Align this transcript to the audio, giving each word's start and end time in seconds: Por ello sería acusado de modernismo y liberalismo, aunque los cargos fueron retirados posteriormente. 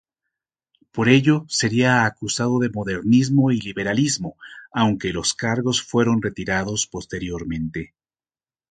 Por 0.91 1.09
ello 1.09 1.45
sería 1.47 2.05
acusado 2.05 2.57
de 2.57 2.71
modernismo 2.71 3.51
y 3.51 3.61
liberalismo, 3.61 4.35
aunque 4.73 5.13
los 5.13 5.35
cargos 5.35 5.83
fueron 5.83 6.23
retirados 6.23 6.87
posteriormente. 6.87 7.93